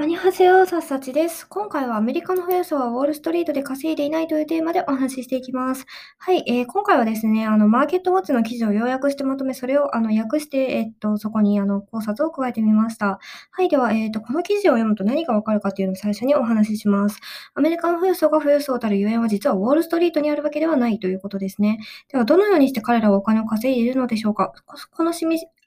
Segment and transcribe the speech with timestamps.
[0.00, 1.44] アニハセヨサスサチです。
[1.48, 5.86] 今回はアメリカの富裕層はウォールストリートで稼いでいないというテーマでお話ししていきます。
[6.18, 13.18] はい、えー、今回はですね、あの、マーケットウォッチの記事を要約してまとめ、それをあの訳して、えっと、そこにあの考察を加えてみました。
[13.50, 17.18] はい、では、えっと、この記事を読むと何がわかるかというのを最初にお話しします。
[17.56, 21.80] アメリカの富裕層が富裕層たるゆえは実はウォールストリートにあるわけではないということですね。
[22.12, 24.52] では、どのようにして彼らはお金を稼いでいるのでしょうか？
[24.92, 25.12] この、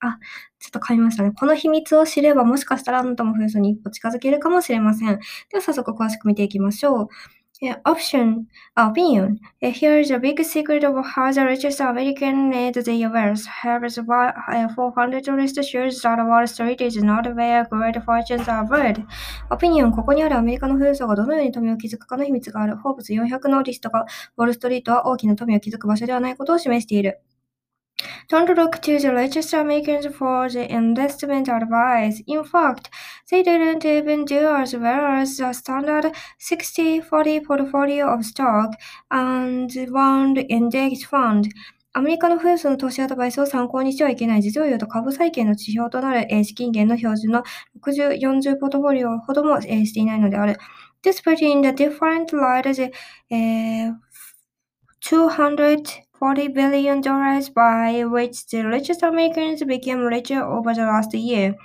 [0.02, 0.20] あ、
[0.59, 1.31] ちょっと変わりましたね。
[1.31, 5.19] この秘密を知れば、もしかしたらあなたも富裕層に一歩近づけるかもしれません。
[5.50, 7.07] では、早速詳しく見ていきましょう。
[7.64, 9.39] Yeah, option, opinion.
[9.61, 13.46] Here is a big secret of how the richest American made the wealth.
[13.61, 19.05] Here is 400 list shows that Wall Street is not where great fortunes are made.
[19.52, 19.91] Opinion.
[19.91, 22.77] ここにあるアメリカの富裕層がどのように富を築くかの秘密がある。
[22.77, 24.07] フォーブス400のリストが、
[24.38, 27.21] ウォールストリートは大きな富を築く場所ではないことを示している。
[28.29, 32.22] Don't look to the richest Americans for the investment advice.
[32.27, 32.89] In fact,
[33.30, 38.75] they didn't even do as well as the standard 60-40 portfolio of stock
[39.09, 41.49] and bond index fund.
[41.94, 44.41] アメリカの富裕層の投資アドバイスを参考にしてはいけない。
[44.41, 47.44] 実を言うと株債券の指標となる、資金源の標準の
[47.83, 50.57] 60、40ポートフォリオほども、していないのである。
[51.03, 52.94] This put in the different light the、
[55.03, 61.55] $240 billion by which the richest Americans became richer over the last year.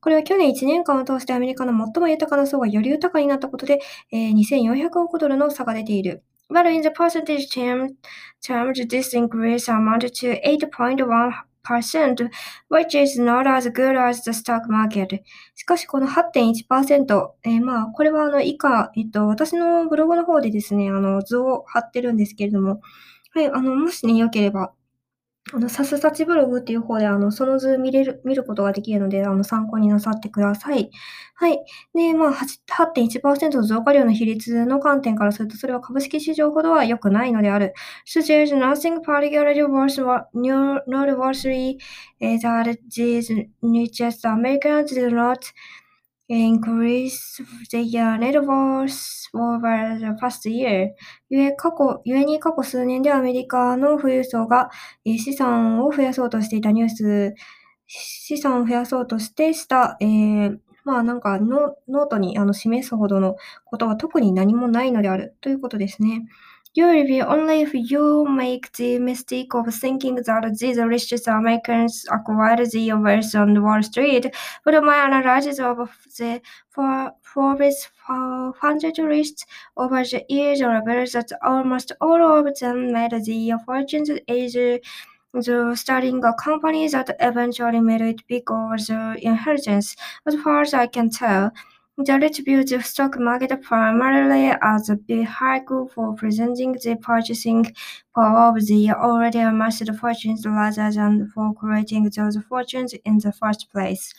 [0.00, 6.24] これは去年1年間を通してアメリカの最も豊かな層がより豊かになったことで、えー、2400億ドルの差が出ている。
[6.50, 7.96] But in the percentage term,
[8.44, 11.32] terms, this increase amounted to 8.1%,
[12.70, 15.22] which is not as good as the stock market.
[15.54, 22.80] しかし、この8.1%、えー、まあ、これはあの以下、えっと、私のブログの方でですね、あの図を貼ってるんですけれども、
[23.34, 24.72] はい、あの、もしね、良ければ、
[25.50, 30.90] あの、さすさちブログっていう方で、あの、その図見れる、見ることができるので、あの、参考になさってください。
[31.34, 31.58] はい。
[31.94, 37.74] で、まあ、8.1%の増加量の比率の観点からすると、それは株式市場ほどは良くないのである。
[38.06, 40.00] So there's nothing particularly worth,
[40.86, 41.76] noteworthy
[42.20, 43.32] that these
[43.62, 45.52] richest Americans do not
[46.32, 50.90] increase their net worth over the past year.
[51.28, 54.70] ゆえ過去、ゆえに過去数年でアメリカの富裕層が
[55.04, 57.34] 資産を増やそうとしていたニュース、
[57.86, 66.26] 資産を増やそうとしてした、えー、まあなんかノートにあの示すほどのことは特に何もないのであるということですね。
[66.74, 72.94] You review only if you make the mistake of thinking that these richest Americans acquired the
[72.94, 74.34] wealth on Wall Street.
[74.64, 75.76] But my analysis of
[76.16, 76.40] the
[77.22, 79.44] Forbes 500 list
[79.76, 84.52] over the years reveals that almost all of them made the fortunes as
[85.34, 89.94] the starting a company that eventually made it big over the inheritance.
[90.26, 91.52] As far as I can tell,
[92.04, 97.72] the rich view the stock market primarily as a vehicle for presenting the purchasing
[98.14, 103.70] power of the already amassed fortunes rather than for creating those fortunes in the first
[103.70, 104.12] place.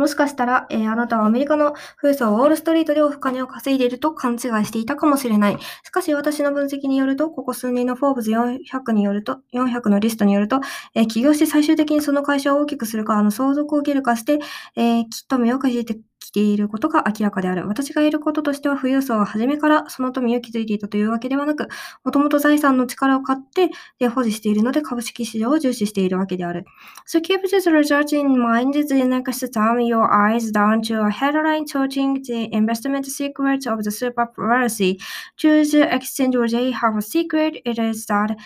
[0.00, 5.58] もしかしたら、えー、あなたはアメリカの富裕層ウォールストリートでお金を稼いでいると勘違いしていたかもしれない。
[5.84, 10.62] しかし私の分析によると、ここ数年のフォーブズ400によると、400のリストによると、
[10.94, 14.38] えー、起業して最終的にその会社を大きくするか、あの相続を受けるかして、
[14.74, 15.98] えー、きっと目をかけて
[16.30, 17.66] きていることが明らかである。
[17.66, 21.68] 私がいることとしては、富裕層は初めからその富を築いていたというわけではなく、
[22.04, 26.64] もともと財産の力を買ってで保持しているので、株式市場を重視しているわけである。
[27.06, 32.22] So keep this result in mind the next time your eyes down to a headline touching
[32.22, 34.98] the investment secrets of the super wealthy.
[35.36, 37.60] Choose exchange where they have a secret.
[37.64, 38.36] It is that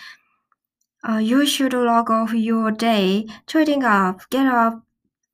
[1.07, 4.84] uh, you should log off your day, trading up, get up,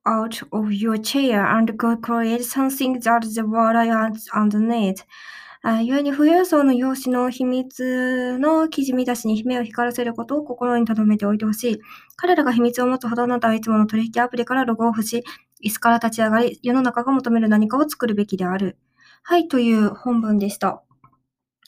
[0.05, 5.05] out of your chair and go create something that the world has underneath.
[5.63, 11.79] あ故に富裕層の容姿の秘密の記事見出しに目を光らせることを心に留めておいてほしい。
[12.15, 15.23] 彼らが秘密を持つほどあなたはいつもの取引アプリからログオフし、
[15.63, 18.77] 椅子から立ち上がり、世の中が求める何かを作るべきである。
[19.21, 20.81] はい、という本文でした。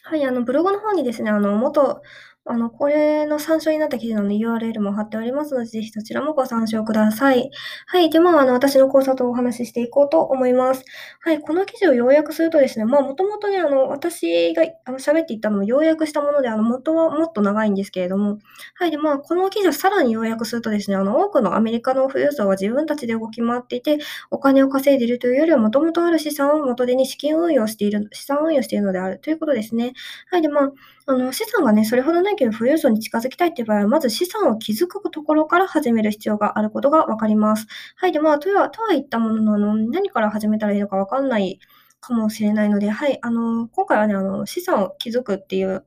[0.06, 2.02] はい、あの、ブログの方にですね、あの、元
[2.46, 7.50] あの、これの参照になった記事のね URL も貼っておりますので、ぜひそちらもご参照ください。
[7.88, 8.10] はい。
[8.10, 10.84] で、まあ、あの、私の考察をお話ししていこうと思います。
[11.22, 11.40] はい。
[11.40, 18.40] この記事を要約するとですね、まあ、もともとね、あの、私があの喋っていったのも要約したもので、あの、元はもっと長いんですけれども、
[18.76, 18.92] はい。
[18.92, 24.00] で、まあ、この記事をさらに要約するとですね、あの、多くのアメリカの富裕層は自分たちで動き回っていて、
[24.32, 29.94] お金を稼いでいるというよりは、もともとある資産を元手に資金運用している、資産運用しているのであるということですね。
[30.30, 30.42] はい。
[30.42, 30.72] で、まあ、
[31.06, 37.68] あの、資産がね、それほどないけど富裕層に近づきたいっていう場合は、まず資産を築くところから始める必要があることがわかります。
[37.96, 38.12] はい。
[38.12, 41.60] で、まあ、とは、とは言ったものの、あの、何から始めたらいいのかわかんない
[42.00, 43.20] かもしれないので、はい。
[43.22, 45.86] あの、今回はね、あの、資産を築くっていう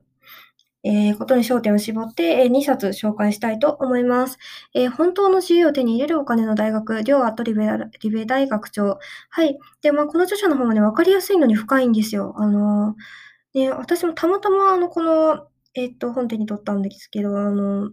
[0.89, 4.37] えー、ことに焦点を絞って、えー、2冊紹介したいと思います。
[4.73, 7.67] えー、本当の自由を手に入れるお金の大学、両アットリベ
[7.99, 8.97] リベ大学長。
[9.29, 9.57] はい。
[9.81, 12.33] で、まあ、この著者の方はね、わかりやすいのに深いんですよ。
[12.37, 12.95] あの
[13.53, 15.47] ね、私もたまたま、あの、この、
[15.77, 17.91] えっと、本店に取ったんですけど、あの、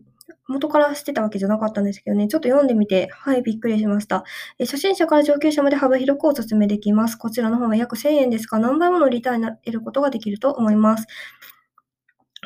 [0.48, 4.24] 元から知ってたわけじゃなかったんですけどね、ちょっと読んでみて、はい、びっくりしました。
[4.58, 7.16] え初心者から上級者まで幅広くお勧めできます。
[7.16, 11.06] こちらの方は約1000円ですが、何倍ものリターンに得ることができると思います。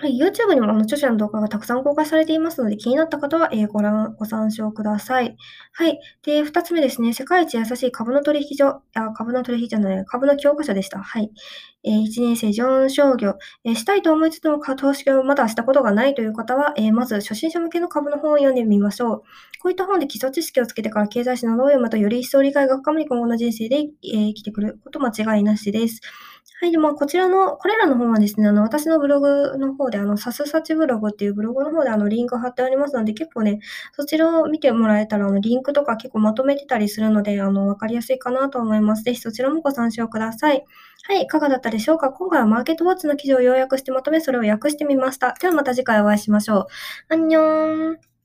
[0.00, 5.36] はい、YouTube にもあの著者の動画がたくさん公開されていますので、気になった方は、えー、ご覧、ご参照ください。
[5.72, 5.98] はい。
[6.22, 7.12] で、二つ目ですね。
[7.12, 11.00] 世界一優しい株の取引所、あ、株の取引じゃない、株の教科書でした。
[11.00, 11.32] はい。
[11.82, 13.34] えー、1年生、ジョン商業、
[13.64, 19.18] えー、したいと思いつつも投資をまだしたことがないという方は、えー、まず初心者向けの株の本を読んでみましょう。
[19.60, 26.00] こういった本で基礎知識をつけてから経済史などを読むと、より一層理解が深まり、今後の人生で、え生きてくること間違いなしです。
[26.60, 26.72] はい。
[26.72, 33.60] で、まあ、こちらの、これらの本はですね、あの、私のブログの方で、あの、さすさちブログっていうブログの方で、あの、リンク貼ってありますので、結構ね、
[33.92, 39.04] そちらを見てもらえたら、あの、リンクとか結構まとめてたりするので、あの、わかりやすいかなと思います。
[39.04, 40.64] ぜひそちらもご参照ください。
[41.04, 41.22] はい。
[41.22, 42.10] いかがだったでしょうか？
[42.10, 45.34] 今回はマーケットウォッチの記事を要約してまとめ、それを訳してみました。
[45.40, 46.66] ではまた次回お会いしましょ
[47.10, 47.14] う。
[47.14, 48.17] アンニョン